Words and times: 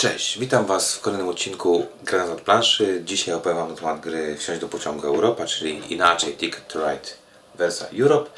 Cześć, 0.00 0.38
witam 0.38 0.66
Was 0.66 0.94
w 0.94 1.00
kolejnym 1.00 1.28
odcinku 1.28 1.86
Granat 2.02 2.30
od 2.30 2.40
planszy. 2.40 3.02
Dzisiaj 3.04 3.34
opowiem 3.34 3.58
Wam 3.58 3.68
na 3.68 3.76
temat 3.76 4.00
gry 4.00 4.36
Wsiąść 4.36 4.60
do 4.60 4.68
pociągu 4.68 5.06
Europa, 5.06 5.46
czyli 5.46 5.92
inaczej 5.92 6.36
Ticket 6.36 6.68
to 6.68 6.78
Ride 6.78 7.08
Versa 7.54 7.86
Europe. 8.00 8.30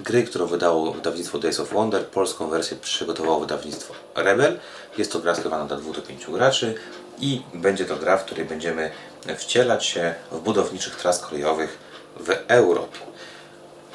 Gry, 0.00 0.24
którą 0.24 0.46
wydało 0.46 0.92
wydawnictwo 0.92 1.38
Days 1.38 1.60
of 1.60 1.72
Wonder. 1.72 2.06
Polską 2.06 2.48
wersję 2.48 2.76
przygotowało 2.76 3.40
wydawnictwo 3.40 3.94
Rebel. 4.14 4.58
Jest 4.98 5.12
to 5.12 5.18
gra 5.18 5.34
skierowana 5.34 5.64
do 5.64 5.76
2 5.76 5.92
do 5.92 6.02
5 6.02 6.26
graczy 6.26 6.74
i 7.20 7.42
będzie 7.54 7.84
to 7.84 7.96
gra, 7.96 8.16
w 8.16 8.24
której 8.24 8.44
będziemy 8.44 8.90
wcielać 9.36 9.86
się 9.86 10.14
w 10.32 10.38
budowniczych 10.38 10.96
tras 10.96 11.18
kolejowych 11.18 11.78
w 12.16 12.30
Europie. 12.48 12.98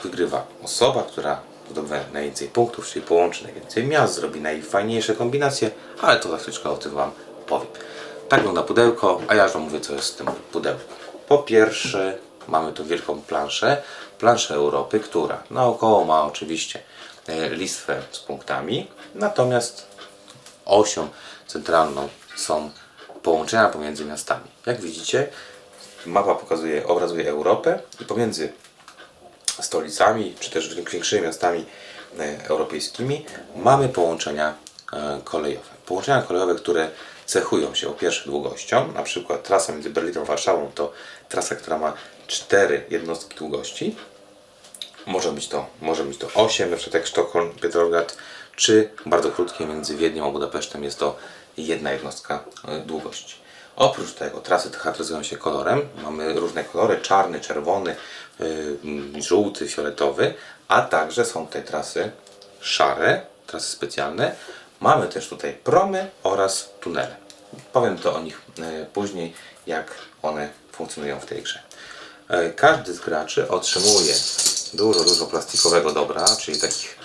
Wygrywa 0.04 0.47
osoba, 0.64 1.04
która 1.04 1.48
zdobędzie 1.70 2.05
najwięcej 2.13 2.47
punktów, 2.47 2.88
czyli 2.88 3.05
połączy 3.05 3.43
najwięcej 3.43 3.83
miast, 3.83 4.14
zrobi 4.14 4.41
najfajniejsze 4.41 5.15
kombinacje, 5.15 5.71
ale 6.01 6.19
to 6.19 6.29
za 6.29 6.37
chwileczkę 6.37 6.69
o 6.69 6.77
tym 6.77 6.91
Wam 6.91 7.11
powiem. 7.47 7.68
Tak 8.29 8.39
wygląda 8.39 8.64
pudełko, 8.64 9.21
a 9.27 9.36
ja 9.36 9.43
już 9.43 9.54
Wam 9.54 9.61
mówię, 9.61 9.79
co 9.79 9.93
jest 9.93 10.13
w 10.13 10.18
tym 10.18 10.27
pudełku. 10.51 10.93
Po 11.27 11.37
pierwsze, 11.37 12.18
mamy 12.47 12.74
tu 12.74 12.86
wielką 12.86 13.21
planszę, 13.21 13.82
planszę 14.19 14.55
Europy, 14.55 15.00
która 15.00 15.43
naokoło 15.51 16.05
ma 16.05 16.24
oczywiście 16.24 16.79
e, 17.27 17.50
listwę 17.50 18.01
z 18.11 18.19
punktami, 18.19 18.88
natomiast 19.15 19.88
osią 20.65 21.07
centralną 21.47 22.10
są 22.36 22.71
połączenia 23.24 23.69
pomiędzy 23.69 24.05
miastami. 24.05 24.46
Jak 24.65 24.82
widzicie, 24.82 25.27
mapa 26.05 26.36
pokazuje, 26.36 26.88
obrazuje 26.88 27.29
Europę 27.29 27.79
i 28.01 28.05
pomiędzy 28.05 28.54
stolicami, 29.63 30.36
czy 30.39 30.51
też 30.51 30.75
większymi 30.75 31.21
miastami 31.21 31.65
e, 32.19 32.47
europejskimi, 32.47 33.25
mamy 33.55 33.89
połączenia 33.89 34.53
e, 34.94 35.22
kolejowe. 35.23 35.69
Połączenia 35.85 36.21
kolejowe, 36.21 36.55
które 36.55 36.89
cechują 37.25 37.75
się 37.75 37.88
po 37.88 37.93
pierwsze 37.93 38.29
długością, 38.29 38.91
na 38.91 39.03
przykład 39.03 39.43
trasa 39.43 39.73
między 39.73 39.89
Berlinem 39.89 40.23
a 40.23 40.25
Warszawą 40.25 40.71
to 40.75 40.91
trasa, 41.29 41.55
która 41.55 41.77
ma 41.77 41.93
4 42.27 42.85
jednostki 42.89 43.38
długości. 43.38 43.95
Może 45.05 45.31
być 45.31 45.47
to, 45.47 45.66
może 45.81 46.03
być 46.03 46.17
to 46.17 46.27
8, 46.35 46.71
na 46.71 46.77
przykład 46.77 46.94
jak 46.94 47.07
Sztokholm, 47.07 47.51
Pietrograd, 47.61 48.17
czy 48.55 48.89
bardzo 49.05 49.31
krótkie 49.31 49.66
między 49.66 49.95
Wiednią 49.97 50.27
a 50.27 50.31
Budapesztem 50.31 50.83
jest 50.83 50.99
to 50.99 51.16
jedna 51.57 51.91
jednostka 51.91 52.44
e, 52.67 52.79
długości. 52.79 53.35
Oprócz 53.80 54.13
tego 54.13 54.41
trasy 54.41 54.69
te 54.69 54.77
charakteryzują 54.77 55.23
się 55.23 55.38
kolorem. 55.38 55.89
Mamy 56.03 56.33
różne 56.33 56.63
kolory, 56.63 57.02
czarny, 57.02 57.39
czerwony, 57.39 57.95
yy, 58.39 59.22
żółty, 59.22 59.67
fioletowy, 59.67 60.33
a 60.67 60.81
także 60.81 61.25
są 61.25 61.47
tutaj 61.47 61.63
trasy 61.63 62.11
szare, 62.61 63.22
trasy 63.47 63.72
specjalne. 63.72 64.35
Mamy 64.80 65.07
też 65.07 65.27
tutaj 65.27 65.57
promy 65.63 66.09
oraz 66.23 66.69
tunele. 66.81 67.16
Powiem 67.73 67.97
to 67.97 68.16
o 68.16 68.22
nich 68.22 68.41
yy, 68.57 68.85
później, 68.94 69.33
jak 69.67 69.91
one 70.22 70.50
funkcjonują 70.72 71.19
w 71.19 71.25
tej 71.25 71.41
grze. 71.41 71.59
Yy, 72.30 72.53
każdy 72.55 72.94
z 72.94 73.00
graczy 73.00 73.50
otrzymuje 73.50 74.13
dużo, 74.73 75.03
dużo 75.03 75.25
plastikowego 75.25 75.91
dobra, 75.91 76.25
czyli 76.39 76.59
takich 76.59 77.00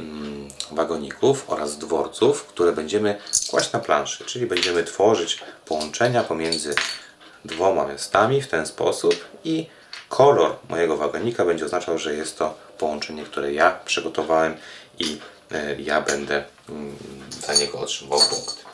Mm, 0.00 0.21
wagoników 0.74 1.44
oraz 1.50 1.78
dworców, 1.78 2.44
które 2.44 2.72
będziemy 2.72 3.18
kłaść 3.50 3.72
na 3.72 3.80
planszy, 3.80 4.24
czyli 4.24 4.46
będziemy 4.46 4.84
tworzyć 4.84 5.38
połączenia 5.64 6.24
pomiędzy 6.24 6.74
dwoma 7.44 7.86
miastami 7.86 8.42
w 8.42 8.48
ten 8.48 8.66
sposób 8.66 9.14
i 9.44 9.66
kolor 10.08 10.56
mojego 10.68 10.96
wagonika 10.96 11.44
będzie 11.44 11.64
oznaczał, 11.64 11.98
że 11.98 12.14
jest 12.14 12.38
to 12.38 12.54
połączenie, 12.78 13.24
które 13.24 13.52
ja 13.52 13.78
przygotowałem 13.84 14.56
i 14.98 15.18
e, 15.50 15.80
ja 15.80 16.00
będę 16.00 16.44
mm, 16.68 16.96
za 17.46 17.54
niego 17.54 17.78
otrzymał 17.78 18.18
punkt. 18.18 18.64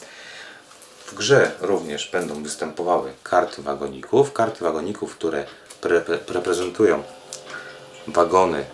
W 1.06 1.14
grze 1.14 1.52
również 1.60 2.10
będą 2.10 2.42
występowały 2.42 3.12
karty 3.22 3.62
wagoników, 3.62 4.32
karty 4.32 4.64
wagoników, 4.64 5.16
które 5.16 5.46
reprezentują 6.28 7.02
wagony 8.06 8.64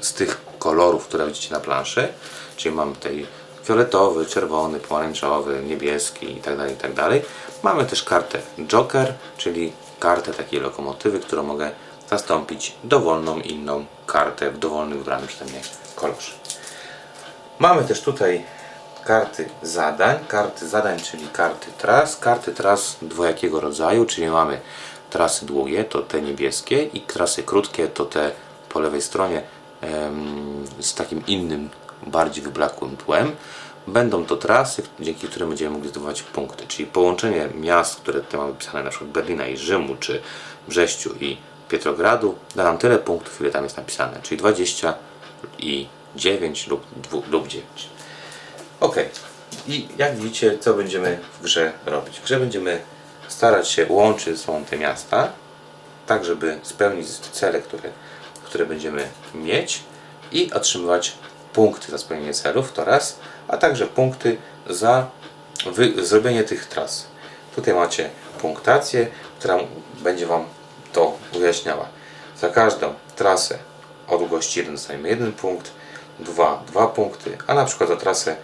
z 0.00 0.12
tych 0.12 0.40
kolorów, 0.64 1.06
które 1.06 1.26
widzicie 1.26 1.54
na 1.54 1.60
planszy. 1.60 2.08
Czyli 2.56 2.74
mamy 2.74 2.94
tutaj 2.94 3.26
fioletowy, 3.64 4.26
czerwony, 4.26 4.80
pomarańczowy, 4.80 5.62
niebieski 5.66 6.34
itd. 6.34 6.56
Tak 6.56 6.70
itd. 6.70 6.94
Tak 6.94 7.22
mamy 7.62 7.84
też 7.84 8.02
kartę 8.02 8.38
Joker, 8.66 9.14
czyli 9.36 9.72
kartę 10.00 10.32
takiej 10.32 10.60
lokomotywy, 10.60 11.20
którą 11.20 11.42
mogę 11.42 11.70
zastąpić 12.10 12.74
dowolną 12.84 13.40
inną 13.40 13.86
kartę 14.06 14.50
w 14.50 14.58
dowolnym 14.58 14.98
wybranym 14.98 15.28
przeze 15.28 15.44
mnie 15.44 15.60
kolorze. 15.96 16.32
Mamy 17.58 17.84
też 17.84 18.00
tutaj 18.00 18.44
karty 19.04 19.48
zadań. 19.62 20.18
Karty 20.28 20.68
zadań, 20.68 21.00
czyli 21.00 21.28
karty 21.32 21.66
tras. 21.78 22.16
Karty 22.16 22.52
tras 22.52 22.96
dwojakiego 23.02 23.60
rodzaju, 23.60 24.06
czyli 24.06 24.26
mamy 24.26 24.60
trasy 25.10 25.46
długie, 25.46 25.84
to 25.84 26.02
te 26.02 26.22
niebieskie 26.22 26.82
i 26.82 27.00
trasy 27.00 27.42
krótkie, 27.42 27.88
to 27.88 28.04
te 28.04 28.32
po 28.68 28.80
lewej 28.80 29.02
stronie 29.02 29.42
z 30.80 30.94
takim 30.94 31.26
innym, 31.26 31.70
bardziej 32.06 32.44
wyblakłym 32.44 32.96
tłem. 32.96 33.32
Będą 33.86 34.24
to 34.24 34.36
trasy, 34.36 34.82
dzięki 35.00 35.28
którym 35.28 35.48
będziemy 35.48 35.70
mogli 35.70 35.88
zdobywać 35.88 36.22
punkty, 36.22 36.66
czyli 36.66 36.86
połączenie 36.86 37.48
miast, 37.54 37.96
które 38.00 38.20
tutaj 38.20 38.40
mamy 38.40 38.54
pisane, 38.54 38.82
na 38.82 38.90
przykład 38.90 39.10
Berlina 39.10 39.46
i 39.46 39.56
Rzymu, 39.56 39.96
czy 39.96 40.20
Brześciu 40.68 41.14
i 41.20 41.36
Pietrogradu, 41.68 42.34
da 42.54 42.64
nam 42.64 42.78
tyle 42.78 42.98
punktów, 42.98 43.40
ile 43.40 43.50
tam 43.50 43.64
jest 43.64 43.76
napisane, 43.76 44.20
czyli 44.22 44.38
20 44.38 44.94
i 45.58 45.86
9 46.16 46.66
lub, 46.66 46.86
2, 46.96 47.18
lub 47.30 47.48
9. 47.48 47.88
Ok, 48.80 48.96
i 49.68 49.88
jak 49.98 50.16
widzicie, 50.16 50.58
co 50.58 50.74
będziemy 50.74 51.18
w 51.40 51.42
grze 51.42 51.72
robić? 51.86 52.20
W 52.20 52.24
grze 52.24 52.40
będziemy 52.40 52.80
starać 53.28 53.68
się 53.68 53.86
łączyć 53.88 54.40
są 54.40 54.64
te 54.64 54.78
miasta, 54.78 55.32
tak 56.06 56.24
żeby 56.24 56.58
spełnić 56.62 57.08
cele, 57.08 57.60
które 57.60 57.90
które 58.54 58.66
będziemy 58.66 59.08
mieć 59.34 59.82
i 60.32 60.52
otrzymywać 60.52 61.12
punkty 61.52 61.90
za 61.90 61.98
spełnienie 61.98 62.34
celów, 62.34 62.72
to 62.72 62.84
raz, 62.84 63.18
a 63.48 63.56
także 63.56 63.86
punkty 63.86 64.36
za 64.70 65.06
zrobienie 66.02 66.44
tych 66.44 66.66
tras. 66.66 67.06
Tutaj 67.54 67.74
macie 67.74 68.10
punktację, 68.38 69.06
która 69.38 69.58
będzie 70.02 70.26
Wam 70.26 70.44
to 70.92 71.18
wyjaśniała. 71.32 71.88
Za 72.40 72.48
każdą 72.48 72.94
trasę 73.16 73.58
o 74.08 74.18
długości 74.18 74.58
1 74.58 74.74
dostajemy 74.74 75.08
1 75.08 75.32
punkt, 75.32 75.70
2 76.20 76.62
2 76.66 76.86
punkty, 76.86 77.38
a 77.46 77.54
na 77.54 77.64
przykład 77.64 77.88
za 77.88 77.96
trasę 77.96 78.36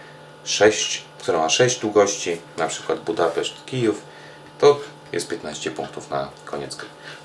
6, 0.43 1.03
która 1.19 1.39
ma 1.39 1.49
6 1.49 1.79
długości, 1.79 2.41
na 2.57 2.67
przykład 2.67 2.99
Budapeszt, 2.99 3.65
Kijów, 3.65 4.01
to 4.59 4.79
jest 5.11 5.27
15 5.27 5.71
punktów 5.71 6.09
na 6.09 6.29
koniec. 6.45 6.77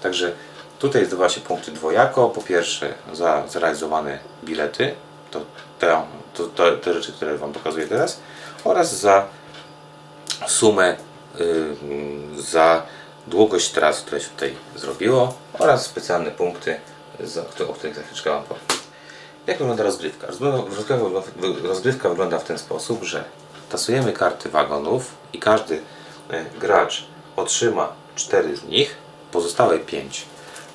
Także 0.02 0.32
Tutaj 0.78 1.06
zdobywa 1.06 1.28
się 1.28 1.40
punkty 1.40 1.72
dwojako. 1.72 2.28
Po 2.28 2.42
pierwsze 2.42 2.94
za 3.12 3.48
zrealizowane 3.48 4.18
bilety, 4.44 4.94
to 5.30 5.40
te, 5.78 6.02
to, 6.34 6.46
to, 6.46 6.76
te 6.76 6.94
rzeczy, 6.94 7.12
które 7.12 7.38
Wam 7.38 7.52
pokazuję 7.52 7.86
teraz, 7.86 8.20
oraz 8.64 9.00
za 9.00 9.26
sumę 10.46 10.96
y, 11.40 11.76
za 12.38 12.82
długość 13.26 13.70
tras, 13.70 14.00
które 14.00 14.20
się 14.20 14.28
tutaj 14.28 14.54
zrobiło 14.76 15.34
oraz 15.58 15.86
specjalne 15.86 16.30
punkty, 16.30 16.80
za, 17.20 17.40
o 17.68 17.72
których 17.72 17.94
za 17.96 18.02
chwileczkę 18.02 18.30
Wam 18.30 18.42
powiem. 18.42 18.62
Jak 19.46 19.58
wygląda 19.58 19.82
rozgrywka? 19.82 20.26
Rozgrywka, 21.62 22.08
wygląda 22.08 22.38
w 22.38 22.44
ten 22.44 22.58
sposób, 22.58 23.02
że 23.02 23.24
tasujemy 23.70 24.12
karty 24.12 24.48
wagonów 24.48 25.14
i 25.32 25.38
każdy 25.38 25.74
y, 25.74 25.80
gracz 26.60 27.06
otrzyma 27.36 27.92
4 28.16 28.56
z 28.56 28.64
nich, 28.64 28.96
pozostałe 29.32 29.78
5 29.78 30.26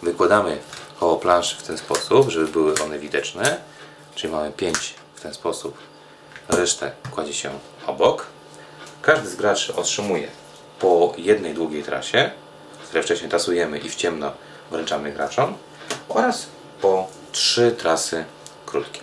wykładamy 0.02 0.60
koło 1.00 1.18
planszy 1.18 1.56
w 1.56 1.64
ten 1.64 1.78
sposób, 1.78 2.30
żeby 2.30 2.48
były 2.48 2.74
one 2.84 3.00
widoczne. 3.00 3.58
Czyli 4.16 4.34
mamy 4.34 4.52
5 4.52 4.94
w 5.16 5.22
ten 5.22 5.34
sposób. 5.34 5.78
Resztę 6.50 6.92
kładzie 7.12 7.34
się 7.34 7.60
obok. 7.88 8.26
Każdy 9.02 9.30
z 9.30 9.36
graczy 9.36 9.76
otrzymuje 9.76 10.28
po 10.80 11.14
jednej 11.18 11.54
długiej 11.54 11.84
trasie, 11.84 12.32
które 12.84 13.04
wcześniej 13.04 13.32
tasujemy 13.32 13.80
i 13.80 13.90
w 13.90 13.96
ciemno 13.96 14.32
wręczamy 14.72 15.12
graczom 15.12 15.58
oraz 16.10 16.48
po 16.82 17.08
trzy 17.32 17.72
trasy 17.72 18.26
krótkie. 18.66 19.02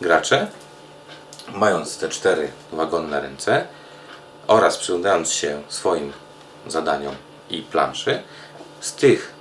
Gracze, 0.00 0.46
mając 1.48 1.98
te 1.98 2.08
cztery 2.08 2.50
wagony 2.72 3.08
na 3.08 3.20
ręce 3.20 3.66
oraz 4.46 4.76
przyglądając 4.76 5.32
się 5.32 5.62
swoim 5.68 6.12
zadaniom 6.66 7.14
i 7.50 7.62
planszy, 7.62 8.22
z 8.80 8.92
tych 8.92 9.39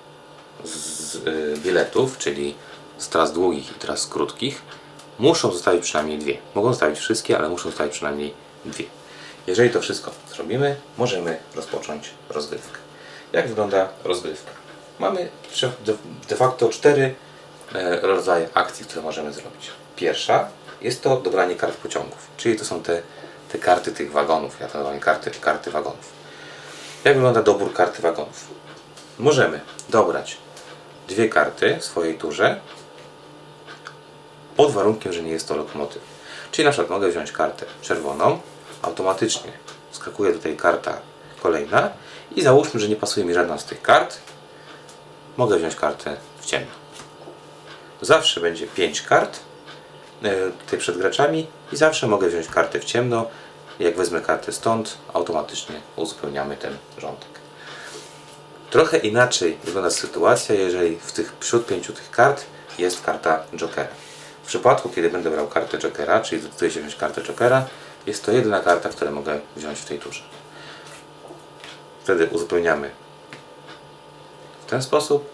z 0.64 1.16
y, 1.16 1.58
biletów, 1.58 2.18
czyli 2.18 2.56
z 2.98 3.10
tras 3.10 3.34
długich 3.34 3.72
i 3.72 3.74
tras 3.74 4.08
krótkich, 4.08 4.62
muszą 5.20 5.52
zostawić 5.52 5.84
przynajmniej 5.84 6.20
dwie. 6.20 6.38
Mogą 6.56 6.70
zostawić 6.70 7.00
wszystkie, 7.00 7.38
ale 7.38 7.50
muszą 7.50 7.70
zostawić 7.70 7.94
przynajmniej 7.94 8.34
dwie. 8.66 8.86
Jeżeli 9.48 9.70
to 9.70 9.82
wszystko 9.82 10.12
zrobimy, 10.34 10.76
możemy 10.98 11.38
rozpocząć 11.56 12.10
rozgrywkę. 12.30 12.78
Jak 13.34 13.48
wygląda 13.48 13.90
rozgrywka? 14.04 14.52
Mamy 15.00 15.30
de 16.30 16.36
facto 16.36 16.70
cztery 16.70 17.16
e, 17.76 18.00
rodzaje 18.02 18.50
akcji, 18.54 18.86
które 18.86 19.02
możemy 19.02 19.34
zrobić. 19.34 19.72
Pierwsza 19.96 20.48
jest 20.82 21.04
to 21.04 21.18
dobranie 21.18 21.56
kart 21.56 21.78
pociągów, 21.78 22.28
czyli 22.38 22.56
to 22.56 22.66
są 22.66 22.84
te 22.84 23.02
te 23.52 23.58
karty 23.58 23.92
tych 23.92 24.12
wagonów. 24.12 24.60
Ja 24.60 24.68
to 24.68 24.78
nazywam 24.78 25.00
karty, 25.00 25.32
karty 25.32 25.72
wagonów. 25.72 26.12
Jak 27.04 27.16
wygląda 27.16 27.42
dobór 27.44 27.74
karty 27.74 28.02
wagonów? 28.02 28.48
Możemy 29.20 29.60
dobrać 29.90 30.38
dwie 31.10 31.30
karty 31.30 31.78
w 31.80 31.86
swojej 31.86 32.18
turze 32.18 32.60
pod 34.56 34.72
warunkiem, 34.72 35.14
że 35.14 35.24
nie 35.24 35.32
jest 35.32 35.48
to 35.48 35.56
lokomotyw. 35.56 36.02
Czyli 36.52 36.66
na 36.66 36.72
przykład 36.72 36.90
mogę 36.90 37.10
wziąć 37.10 37.32
kartę 37.32 37.66
czerwoną, 37.82 38.40
automatycznie 38.82 39.52
skakuje 39.92 40.34
tutaj 40.34 40.58
karta 40.58 40.98
kolejna 41.44 41.90
i 42.36 42.42
załóżmy, 42.42 42.80
że 42.80 42.88
nie 42.90 42.96
pasuje 42.96 43.26
mi 43.26 43.34
żadna 43.34 43.58
z 43.58 43.66
tych 43.66 43.82
kart, 43.82 44.18
mogę 45.38 45.58
wziąć 45.58 45.76
kartę 45.76 46.18
w 46.42 46.46
ciemno. 46.46 46.72
Zawsze 48.02 48.42
będzie 48.42 48.68
5 48.68 49.02
kart 49.02 49.40
e, 50.24 50.52
tutaj 50.66 50.80
przed 50.80 50.98
graczami 50.98 51.48
i 51.72 51.78
zawsze 51.78 52.08
mogę 52.08 52.28
wziąć 52.28 52.48
kartę 52.48 52.80
w 52.80 52.86
ciemno. 52.86 53.26
Jak 53.80 53.98
wezmę 53.98 54.22
kartę 54.22 54.52
stąd, 54.52 54.98
automatycznie 55.14 55.76
uzupełniamy 55.96 56.58
ten 56.58 56.78
rządek. 56.98 57.30
Trochę 58.70 58.98
inaczej 58.98 59.58
wygląda 59.64 59.90
sytuacja, 59.90 60.56
jeżeli 60.56 60.98
w 60.98 61.12
tych, 61.12 61.34
wśród 61.40 61.66
pięciu 61.66 61.94
tych 61.94 62.12
kart 62.12 62.46
jest 62.78 63.02
karta 63.02 63.44
Jokera. 63.56 63.88
W 64.44 64.48
przypadku, 64.48 64.90
kiedy 64.90 65.10
będę 65.10 65.30
brał 65.30 65.48
kartę 65.48 65.78
Jokera, 65.78 66.22
czyli 66.22 66.42
zdecyduję 66.42 66.72
się 66.72 66.80
wziąć 66.80 66.96
kartę 66.96 67.22
Jokera, 67.22 67.66
jest 68.06 68.26
to 68.26 68.32
jedyna 68.32 68.60
karta, 68.60 68.90
którą 68.90 69.12
mogę 69.12 69.40
wziąć 69.56 69.80
w 69.80 69.86
tej 69.86 70.00
turze. 70.00 70.22
Wtedy 72.04 72.28
uzupełniamy 72.32 72.92
w 74.68 74.70
ten 74.70 74.84
sposób 74.84 75.30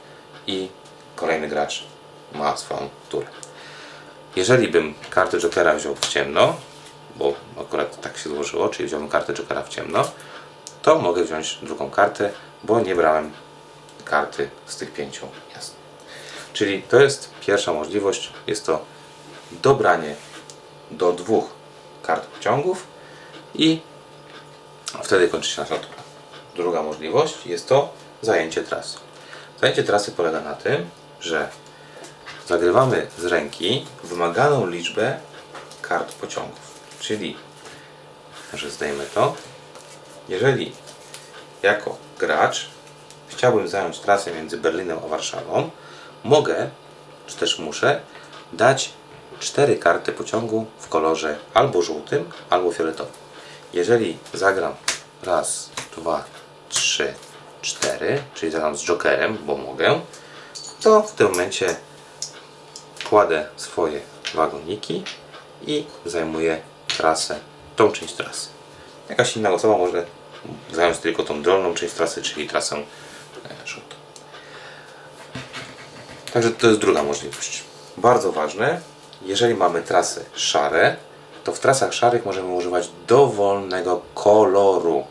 i 0.48 0.70
kolejny 1.16 1.48
gracz 1.48 1.84
ma 2.34 2.58
swoją 2.58 2.90
turę. 3.10 3.28
Jeżeli 4.36 4.68
bym 4.68 4.94
kartę 5.10 5.38
Jokera 5.40 5.76
wziął 5.76 5.96
w 5.96 6.08
ciemno, 6.08 6.56
bo 7.16 7.34
akurat 7.62 8.02
tak 8.02 8.18
się 8.18 8.30
złożyło, 8.30 8.70
czyli 8.70 8.88
wziąłem 8.88 9.10
kartę 9.10 9.34
Jokera 9.34 9.64
w 9.64 9.70
ciemno, 9.70 10.12
to 10.82 11.00
mogę 11.00 11.24
wziąć 11.24 11.60
drugą 11.62 11.90
kartę, 11.90 12.32
bo 12.64 12.80
nie 12.80 12.96
brałem 12.96 13.32
karty 14.06 14.50
z 14.66 14.76
tych 14.76 14.94
pięciu 14.94 15.28
jasno. 15.56 15.76
Czyli 16.54 16.84
to 16.84 17.00
jest 17.00 17.30
pierwsza 17.42 17.74
możliwość, 17.74 18.34
jest 18.48 18.66
to 18.66 18.86
dobranie 19.52 20.16
do 20.92 21.14
dwóch 21.14 21.46
kart 22.04 22.26
pociągów 22.26 22.88
i 23.56 23.82
wtedy 25.04 25.28
kończy 25.28 25.50
się 25.50 25.62
nasza 25.62 25.76
tura. 25.76 26.04
Druga 26.56 26.82
możliwość 26.82 27.46
jest 27.46 27.68
to 27.68 27.94
zajęcie 28.22 28.64
trasy. 28.64 28.98
Zajęcie 29.62 29.84
trasy 29.84 30.12
polega 30.12 30.42
na 30.42 30.54
tym, 30.54 30.90
że 31.20 31.50
zagrywamy 32.48 33.08
z 33.18 33.26
ręki 33.26 33.86
wymaganą 34.04 34.68
liczbę 34.68 35.20
kart 35.82 36.14
pociągów. 36.14 36.80
Czyli, 37.00 37.38
że 38.54 38.70
zdejmę 38.70 39.04
to, 39.14 39.36
jeżeli 40.30 40.72
jako 41.64 41.98
gracz 42.26 42.70
chciałbym 43.28 43.68
zająć 43.68 44.00
trasę 44.00 44.32
między 44.32 44.58
Berlinem 44.58 45.00
a 45.06 45.08
Warszawą, 45.08 45.70
mogę, 46.24 46.70
czy 47.28 47.36
też 47.36 47.60
muszę, 47.60 48.02
dać 48.54 48.94
cztery 49.40 49.78
karty 49.78 50.12
pociągu 50.12 50.66
w 50.80 50.90
kolorze 50.90 51.38
albo 51.54 51.82
żółtym, 51.82 52.30
albo 52.50 52.72
fioletowym. 52.72 53.14
Jeżeli 53.74 54.18
zagram 54.34 54.74
raz, 55.24 55.70
dwa, 55.98 56.24
trzy, 56.70 57.14
cztery, 57.62 58.22
czyli 58.34 58.52
zagram 58.52 58.78
z 58.78 58.84
jokerem, 58.84 59.38
bo 59.46 59.58
mogę, 59.58 60.00
to 60.82 61.02
w 61.04 61.12
tym 61.12 61.28
momencie 61.30 61.76
kładę 63.10 63.48
swoje 63.56 64.02
wagoniki 64.34 65.04
i 65.68 65.86
zajmuję 66.06 66.62
trasę, 66.98 67.40
tą 67.76 67.92
część 67.92 68.14
trasy. 68.14 68.48
Jakaś 69.10 69.38
inna 69.38 69.52
osoba 69.52 69.78
może 69.78 70.06
zająć 70.74 70.98
tylko 70.98 71.24
tą 71.24 71.42
dolną 71.42 71.74
część 71.74 71.94
trasy, 71.94 72.22
czyli 72.22 72.48
trasę 72.48 72.76
e, 72.76 73.68
żółtą. 73.68 73.96
Także 76.34 76.52
to 76.52 76.68
jest 76.68 76.80
druga 76.80 77.04
możliwość. 77.04 77.64
Bardzo 77.98 78.32
ważne, 78.32 78.82
jeżeli 79.26 79.56
mamy 79.56 79.82
trasy 79.82 80.26
szare, 80.36 80.96
to 81.44 81.52
w 81.52 81.60
trasach 81.60 81.94
szarych 81.94 82.26
możemy 82.26 82.54
używać 82.54 82.90
dowolnego 83.08 84.02
koloru. 84.14 85.04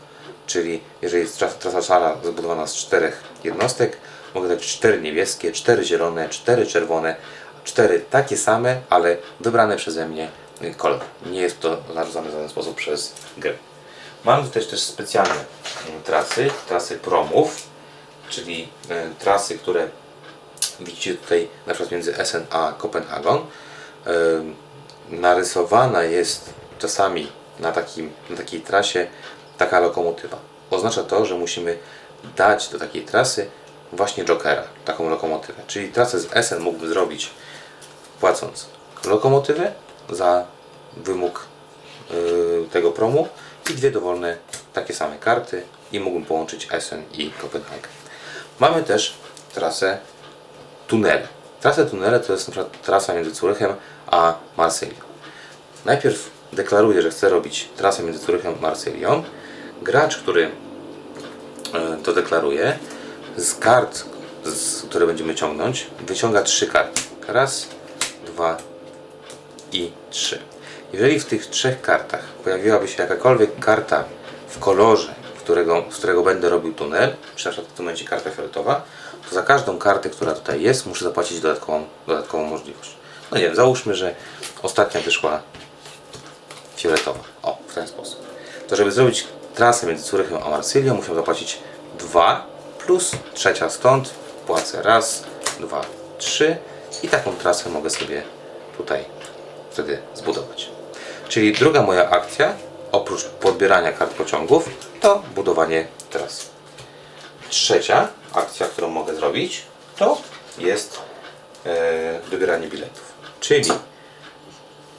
Czyli 0.47 0.81
jeżeli 1.01 1.23
jest 1.23 1.43
trasa 1.59 1.81
szara 1.81 2.15
zbudowana 2.23 2.67
z 2.67 2.75
czterech 2.75 3.23
jednostek, 3.43 3.97
mogę 4.35 4.47
dać 4.47 4.67
cztery 4.67 5.01
niebieskie, 5.01 5.51
cztery 5.51 5.83
zielone, 5.83 6.29
cztery 6.29 6.67
czerwone, 6.67 7.15
cztery 7.63 8.05
takie 8.09 8.37
same, 8.37 8.81
ale 8.89 9.17
wybrane 9.39 9.77
przeze 9.77 10.07
mnie 10.07 10.29
kolor. 10.77 10.99
Nie 11.25 11.41
jest 11.41 11.59
to 11.59 11.77
narzucane 11.95 12.29
w 12.29 12.31
żaden 12.31 12.49
sposób 12.49 12.75
przez 12.75 13.13
grę. 13.37 13.53
Mam 14.25 14.43
tutaj 14.43 14.65
też 14.65 14.79
specjalne 14.79 15.33
mm, 15.89 16.03
trasy, 16.03 16.49
trasy 16.67 16.97
promów, 16.97 17.67
czyli 18.29 18.69
e, 18.89 19.09
trasy, 19.19 19.57
które 19.57 19.87
widzicie 20.79 21.15
tutaj 21.15 21.47
na 21.67 21.73
przykład 21.73 21.91
między 21.91 22.17
Essen 22.17 22.45
a 22.49 22.73
Kopenhagen. 22.77 23.37
E, 23.37 23.41
narysowana 25.09 26.03
jest 26.03 26.53
czasami 26.79 27.31
na, 27.59 27.71
takim, 27.71 28.13
na 28.29 28.37
takiej 28.37 28.61
trasie 28.61 29.07
taka 29.57 29.79
lokomotywa. 29.79 30.37
Oznacza 30.71 31.03
to, 31.03 31.25
że 31.25 31.35
musimy 31.35 31.77
dać 32.35 32.69
do 32.69 32.79
takiej 32.79 33.01
trasy 33.01 33.49
właśnie 33.93 34.25
Jokera, 34.25 34.63
taką 34.85 35.09
lokomotywę. 35.09 35.61
Czyli 35.67 35.89
trasę 35.89 36.19
z 36.19 36.27
Essen 36.35 36.59
mógłby 36.59 36.87
zrobić 36.87 37.31
płacąc 38.19 38.65
lokomotywę 39.05 39.71
za 40.09 40.45
wymóg 40.97 41.45
yy, 42.09 42.67
tego 42.71 42.91
promu 42.91 43.27
i 43.69 43.73
dwie 43.73 43.91
dowolne 43.91 44.37
takie 44.73 44.93
same 44.93 45.17
karty 45.17 45.63
i 45.91 45.99
mógłbym 45.99 46.25
połączyć 46.25 46.67
Essen 46.71 47.03
i 47.13 47.31
Kopenhagen. 47.31 47.91
Mamy 48.59 48.83
też 48.83 49.17
trasę 49.53 49.97
tunele. 50.87 51.27
Trasę 51.61 51.85
tunele 51.85 52.19
to 52.19 52.33
jest 52.33 52.51
trasa 52.81 53.13
między 53.13 53.33
Zurychem 53.33 53.73
a 54.07 54.35
Marsylią. 54.57 54.95
Najpierw 55.85 56.29
deklaruję, 56.53 57.01
że 57.01 57.09
chcę 57.09 57.29
robić 57.29 57.69
trasę 57.77 58.03
między 58.03 58.19
Zurychem 58.19 58.55
a 58.59 58.61
Marsylią. 58.61 59.23
Gracz, 59.81 60.17
który 60.17 60.51
e, 61.73 61.97
to 62.03 62.13
deklaruje, 62.13 62.79
z 63.37 63.53
kart, 63.53 64.05
z, 64.43 64.81
które 64.81 65.07
będziemy 65.07 65.35
ciągnąć, 65.35 65.87
wyciąga 66.07 66.41
trzy 66.41 66.67
karty. 66.67 67.01
Raz, 67.27 67.67
dwa 68.25 68.57
i 69.71 69.91
trzy. 70.09 70.54
Jeżeli 70.93 71.19
w 71.19 71.25
tych 71.25 71.47
trzech 71.47 71.81
kartach 71.81 72.21
pojawiłaby 72.21 72.87
się 72.87 73.03
jakakolwiek 73.03 73.59
karta 73.59 74.03
w 74.49 74.59
kolorze, 74.59 75.15
którego, 75.39 75.83
z 75.89 75.95
którego 75.95 76.23
będę 76.23 76.49
robił 76.49 76.73
tunel, 76.73 77.15
czy 77.35 77.45
na 77.45 77.51
przykład 77.51 77.73
w 77.73 77.75
tym 77.75 77.85
momencie 77.85 78.05
karta 78.05 78.29
fioletowa, 78.29 78.81
to 79.29 79.35
za 79.35 79.43
każdą 79.43 79.77
kartę, 79.77 80.09
która 80.09 80.33
tutaj 80.33 80.61
jest, 80.61 80.85
muszę 80.85 81.05
zapłacić 81.05 81.39
dodatkową, 81.39 81.85
dodatkową 82.07 82.45
możliwość. 82.45 82.95
No 83.31 83.37
nie 83.37 83.43
wiem, 83.43 83.55
załóżmy, 83.55 83.95
że 83.95 84.15
ostatnia 84.63 85.01
wyszła 85.01 85.41
fioletowa. 86.77 87.19
O, 87.43 87.57
w 87.67 87.73
ten 87.73 87.87
sposób. 87.87 88.19
To 88.67 88.75
żeby 88.75 88.91
zrobić 88.91 89.27
trasę 89.55 89.87
między 89.87 90.03
Zurychem 90.03 90.37
a 90.43 90.49
Marsylią, 90.49 90.93
musiał 90.93 91.15
zapłacić 91.15 91.59
2 91.99 92.47
plus 92.85 93.11
trzecia 93.33 93.69
stąd. 93.69 94.13
Płacę 94.47 94.81
raz, 94.81 95.23
dwa, 95.59 95.81
trzy 96.17 96.57
i 97.03 97.07
taką 97.07 97.35
trasę 97.35 97.69
mogę 97.69 97.89
sobie 97.89 98.23
tutaj 98.77 99.05
wtedy 99.71 99.97
zbudować. 100.13 100.74
Czyli 101.29 101.53
druga 101.53 101.81
moja 101.81 102.09
akcja, 102.09 102.53
oprócz 102.91 103.25
podbierania 103.25 103.91
kart 103.91 104.13
pociągów, 104.13 104.69
to 105.01 105.23
budowanie 105.35 105.87
tras. 106.09 106.49
Trzecia 107.49 108.07
akcja, 108.33 108.67
którą 108.67 108.89
mogę 108.89 109.15
zrobić, 109.15 109.63
to 109.97 110.17
jest 110.57 110.99
e, 111.65 112.19
wybieranie 112.29 112.67
biletów. 112.67 113.13
Czyli 113.39 113.71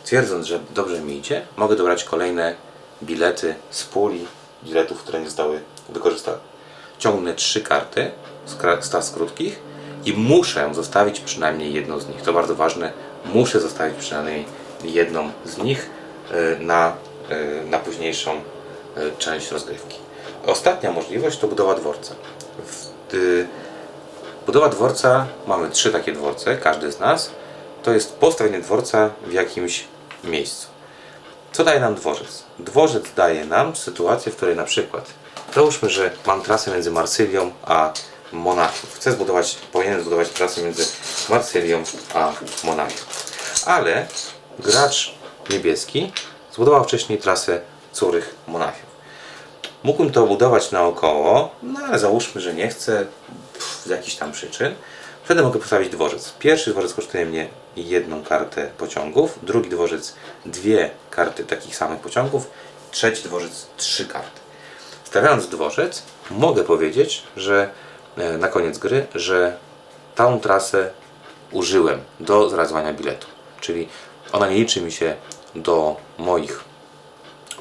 twierdząc, 0.04 0.46
że 0.46 0.60
dobrze 0.74 1.00
mi 1.00 1.16
idzie, 1.16 1.46
mogę 1.56 1.76
dobrać 1.76 2.04
kolejne 2.04 2.54
bilety 3.02 3.54
z 3.70 3.84
puli 3.84 4.26
biletów, 4.64 5.02
które 5.02 5.20
nie 5.20 5.26
zostały 5.26 5.60
wykorzystane. 5.88 6.38
Ciągnę 6.98 7.34
trzy 7.34 7.60
karty 7.60 8.10
z 8.46 8.88
tras 8.90 9.10
krótkich 9.10 9.58
i 10.04 10.12
muszę 10.12 10.74
zostawić 10.74 11.20
przynajmniej 11.20 11.74
jedną 11.74 12.00
z 12.00 12.08
nich. 12.08 12.22
To 12.22 12.32
bardzo 12.32 12.54
ważne. 12.54 12.92
Muszę 13.24 13.60
zostawić 13.60 13.98
przynajmniej 13.98 14.44
jedną 14.84 15.30
z 15.44 15.58
nich 15.58 15.90
na, 16.60 16.92
e, 17.28 17.64
na 17.64 17.78
późniejszą 17.78 18.30
e, 18.32 18.40
część 19.18 19.50
rozgrywki. 19.50 19.98
Ostatnia 20.46 20.92
możliwość 20.92 21.38
to 21.38 21.48
budowa 21.48 21.74
dworca. 21.74 22.14
Budowa 24.46 24.68
dworca, 24.68 25.26
mamy 25.46 25.70
trzy 25.70 25.92
takie 25.92 26.12
dworce, 26.12 26.56
każdy 26.56 26.92
z 26.92 27.00
nas. 27.00 27.30
To 27.82 27.92
jest 27.92 28.16
postawienie 28.16 28.60
dworca 28.60 29.10
w 29.26 29.32
jakimś 29.32 29.84
miejscu. 30.24 30.66
Co 31.52 31.64
daje 31.64 31.80
nam 31.80 31.94
dworzec? 31.94 32.42
Dworzec 32.58 33.04
daje 33.16 33.44
nam 33.44 33.76
sytuację, 33.76 34.32
w 34.32 34.36
której 34.36 34.56
na 34.56 34.64
przykład 34.64 35.06
załóżmy, 35.54 35.90
że 35.90 36.10
mam 36.26 36.42
trasę 36.42 36.70
między 36.70 36.90
Marsylią 36.90 37.52
a 37.64 37.92
Monachium. 38.32 38.90
Chcę 38.94 39.12
zbudować, 39.12 39.56
powinienem 39.72 40.00
zbudować 40.00 40.28
trasę 40.28 40.62
między 40.62 40.86
Marsylią 41.28 41.82
a 42.14 42.32
Monachium. 42.64 43.06
Ale 43.66 44.06
gracz 44.58 45.14
niebieski 45.50 46.12
zbudował 46.52 46.84
wcześniej 46.84 47.18
trasę 47.18 47.60
Curych 47.92 48.34
Monachium. 48.46 48.86
Mógłbym 49.82 50.12
to 50.12 50.26
budować 50.26 50.70
naokoło, 50.70 51.50
no 51.62 51.80
ale 51.80 51.98
załóżmy, 51.98 52.40
że 52.40 52.54
nie 52.54 52.68
chcę 52.68 53.06
z 53.84 53.86
jakichś 53.86 54.16
tam 54.16 54.32
przyczyn. 54.32 54.74
Wtedy 55.24 55.42
mogę 55.42 55.60
postawić 55.60 55.88
dworzec. 55.88 56.32
Pierwszy 56.38 56.70
dworzec 56.70 56.94
kosztuje 56.94 57.26
mnie 57.26 57.48
jedną 57.76 58.24
kartę 58.24 58.70
pociągów, 58.78 59.38
drugi 59.42 59.70
dworzec 59.70 60.14
dwie 60.46 60.90
karty 61.10 61.44
takich 61.44 61.76
samych 61.76 62.00
pociągów, 62.00 62.50
trzeci 62.90 63.22
dworzec 63.22 63.66
trzy 63.76 64.06
karty. 64.06 64.40
Stawiając 65.04 65.48
dworzec, 65.48 66.02
mogę 66.30 66.64
powiedzieć, 66.64 67.22
że 67.36 67.70
e, 68.16 68.38
na 68.38 68.48
koniec 68.48 68.78
gry, 68.78 69.06
że 69.14 69.56
tą 70.14 70.40
trasę 70.40 70.90
użyłem 71.52 72.00
do 72.20 72.50
zrealizowania 72.50 72.92
biletu. 72.92 73.26
Czyli 73.60 73.88
ona 74.32 74.48
nie 74.48 74.56
liczy 74.56 74.80
mi 74.80 74.92
się 74.92 75.16
do 75.62 75.96
moich 76.18 76.64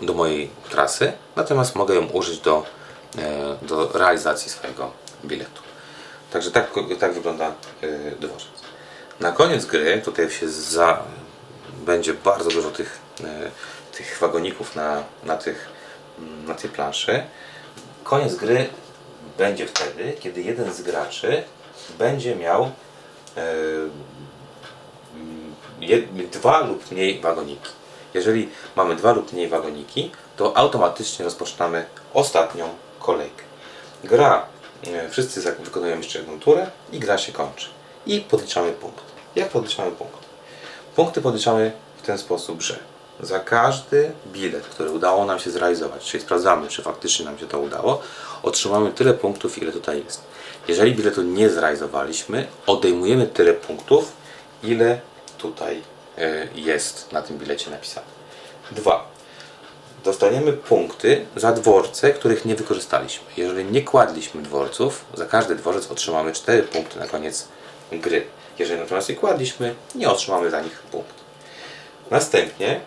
do 0.02 0.14
mojej 0.14 0.50
trasy, 0.70 1.14
natomiast 1.36 1.76
mogę 1.76 1.96
ją 1.96 2.06
użyć 2.06 2.40
do, 2.40 2.66
e, 3.18 3.58
do 3.62 3.92
realizacji 3.94 4.52
swojego 4.52 4.92
biletu. 5.26 5.62
Także 6.32 6.52
tak, 6.52 6.72
tak 7.00 7.14
wygląda 7.14 7.48
e, 7.82 8.12
dworzec. 8.20 8.50
Na 9.20 9.32
koniec 9.32 9.66
gry, 9.66 10.02
tutaj 10.06 10.32
się 10.32 10.50
za, 10.50 11.04
będzie 11.86 12.14
bardzo 12.14 12.50
dużo 12.50 12.72
tych, 12.72 13.00
e, 13.24 13.52
tych 13.98 14.18
wagoników 14.22 14.76
na, 14.76 15.04
na, 15.24 15.38
tych, 15.38 15.68
na 16.48 16.56
tej 16.56 16.70
planszy. 16.70 17.24
Koniec 18.04 18.36
gry 18.36 18.70
będzie 19.38 19.68
wtedy, 19.68 20.14
kiedy 20.20 20.42
jeden 20.42 20.74
z 20.74 20.82
graczy 20.82 21.44
będzie 21.98 22.36
miał 22.36 22.72
dwa 26.32 26.60
lub 26.60 26.92
mniej 26.92 27.22
wagoniki. 27.22 27.70
Jeżeli 28.16 28.50
mamy 28.76 28.96
dwa 28.96 29.12
lub 29.12 29.34
mniej 29.34 29.48
wagoniki, 29.48 30.12
to 30.38 30.58
automatycznie 30.58 31.26
rozpoczynamy 31.26 31.86
ostatnią 32.14 32.70
kolejkę. 33.00 33.44
Gra, 34.04 34.46
e, 34.88 35.10
wszyscy 35.10 35.42
wykonują 35.42 35.98
jeszcze 35.98 36.20
jedną 36.20 36.40
turę 36.40 36.68
i 36.92 37.00
gra 37.00 37.18
się 37.18 37.32
kończy. 37.32 37.68
I 38.06 38.22
podliczamy 38.22 38.72
punkt. 38.72 39.04
Jak 39.36 39.50
podliczamy 39.50 39.92
punkt? 39.92 40.18
Punkty 40.96 41.22
podliczamy 41.22 41.72
w 41.98 42.02
ten 42.02 42.18
sposób, 42.18 42.62
że 42.62 42.80
za 43.20 43.40
każdy 43.40 44.12
bilet, 44.28 44.64
który 44.64 44.92
udało 44.92 45.26
nam 45.26 45.40
się 45.40 45.52
zrealizować, 45.52 46.06
czyli 46.06 46.24
sprawdzamy, 46.24 46.68
czy 46.68 46.82
faktycznie 46.82 47.26
nam 47.26 47.40
się 47.40 47.48
to 47.48 47.60
udało, 47.60 48.02
otrzymamy 48.44 48.92
tyle 48.92 49.14
punktów, 49.14 49.58
ile 49.58 49.72
tutaj 49.72 50.04
jest. 50.06 50.22
Jeżeli 50.68 50.96
biletu 50.96 51.22
nie 51.22 51.50
zrealizowaliśmy, 51.50 52.48
odejmujemy 52.68 53.28
tyle 53.28 53.54
punktów, 53.54 54.12
ile 54.64 55.00
tutaj 55.38 55.95
jest 56.56 57.12
na 57.12 57.22
tym 57.22 57.38
bilecie 57.38 57.72
napisane. 57.72 58.08
Dwa. 58.72 59.08
Dostaniemy 60.04 60.54
punkty 60.54 61.26
za 61.36 61.52
dworce, 61.52 62.14
których 62.14 62.46
nie 62.46 62.56
wykorzystaliśmy. 62.56 63.26
Jeżeli 63.38 63.66
nie 63.66 63.82
kładliśmy 63.82 64.42
dworców, 64.42 65.06
za 65.14 65.26
każdy 65.26 65.56
dworzec 65.56 65.92
otrzymamy 65.92 66.34
4 66.34 66.64
punkty 66.64 67.00
na 67.00 67.08
koniec 67.08 67.48
gry. 67.92 68.26
Jeżeli 68.60 68.82
natomiast 68.82 69.10
je 69.10 69.16
kładliśmy, 69.16 69.76
nie 69.96 70.10
otrzymamy 70.10 70.52
za 70.52 70.62
nich 70.62 70.80
punkt. 70.80 71.14
Następnie 72.12 72.82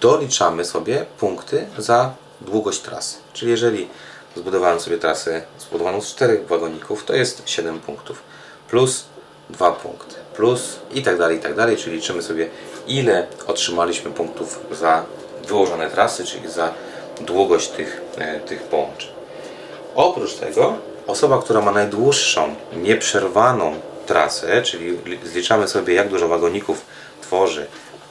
doliczamy 0.00 0.64
sobie 0.64 1.06
punkty 1.18 1.66
za 1.78 2.14
długość 2.40 2.80
trasy. 2.80 3.16
Czyli 3.32 3.50
jeżeli 3.50 3.88
zbudowałem 4.36 4.80
sobie 4.80 4.98
trasę 4.98 5.42
zbudowaną 5.58 6.00
z 6.00 6.14
4 6.14 6.44
wagoników, 6.48 7.04
to 7.04 7.14
jest 7.14 7.42
7 7.46 7.80
punktów. 7.80 8.22
Plus 8.68 9.04
2 9.50 9.72
punkty. 9.72 10.23
Plus 10.36 10.78
i 10.94 11.02
tak 11.02 11.18
dalej, 11.18 11.36
i 11.36 11.40
tak 11.40 11.54
dalej. 11.54 11.76
Czyli 11.76 11.96
liczymy 11.96 12.22
sobie 12.22 12.48
ile 12.86 13.26
otrzymaliśmy 13.46 14.10
punktów 14.10 14.60
za 14.72 15.04
wyłożone 15.48 15.90
trasy, 15.90 16.24
czyli 16.24 16.48
za 16.50 16.72
długość 17.20 17.68
tych, 17.68 18.00
e, 18.18 18.40
tych 18.40 18.62
połączeń. 18.62 19.10
Oprócz 19.94 20.34
tego 20.34 20.76
osoba, 21.06 21.42
która 21.42 21.60
ma 21.60 21.72
najdłuższą, 21.72 22.54
nieprzerwaną 22.76 23.74
trasę, 24.06 24.62
czyli 24.62 24.86
li- 25.04 25.18
zliczamy 25.24 25.68
sobie 25.68 25.94
jak 25.94 26.08
dużo 26.08 26.28
wagoników 26.28 26.84
tworzy 27.22 27.66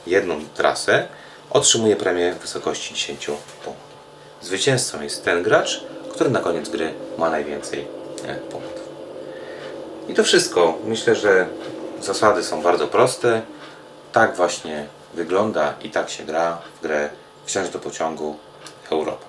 jedną 0.08 0.40
trasę, 0.56 1.08
otrzymuje 1.50 1.96
premię 1.96 2.34
w 2.34 2.38
wysokości 2.42 2.94
10 2.94 3.26
punktów. 3.26 3.94
Zwycięzcą 4.42 5.02
jest 5.02 5.26
ten 5.26 5.44
gracz, 5.44 5.84
który 6.12 6.30
na 6.30 6.40
koniec 6.40 6.70
gry 6.70 6.94
ma 7.18 7.30
najwięcej 7.30 7.88
e, 8.28 8.36
punktów. 8.36 8.84
I 10.08 10.14
to 10.14 10.24
wszystko. 10.24 10.78
Myślę, 10.86 11.16
że 11.16 11.48
zasady 12.04 12.44
są 12.44 12.62
bardzo 12.62 12.88
proste. 12.88 13.42
Tak 14.12 14.36
właśnie 14.36 14.88
wygląda 15.14 15.74
i 15.82 15.90
tak 15.90 16.10
się 16.10 16.24
gra 16.24 16.58
w 16.80 16.84
grę 16.84 17.10
Wsiąść 17.46 17.72
do 17.72 17.80
pociągu 17.80 18.38
Europa. 18.92 19.26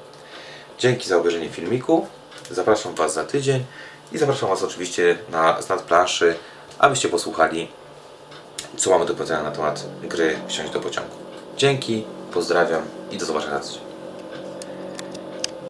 Dzięki 0.79 1.09
za 1.09 1.17
obejrzenie 1.17 1.49
filmiku. 1.49 2.07
Zapraszam 2.51 2.95
Was 2.95 3.15
za 3.15 3.25
tydzień 3.25 3.65
i 4.13 4.19
zapraszam 4.19 4.49
Was 4.49 4.63
oczywiście 4.63 5.19
na 5.31 5.63
z 5.63 5.69
nadplanszy, 5.69 6.37
abyście 6.79 7.09
posłuchali, 7.09 7.69
co 8.77 8.91
mamy 8.91 9.07
do 9.07 9.15
powiedzenia 9.15 9.43
na 9.43 9.51
temat 9.51 9.85
gry 10.03 10.39
Wsiąść 10.49 10.73
do 10.73 10.81
pociągu. 10.81 11.17
Dzięki, 11.57 12.05
pozdrawiam 12.33 12.83
i 13.11 13.19
do 13.19 13.27
zobaczenia 13.27 13.59
za 13.59 13.69
tydzień. 13.69 13.84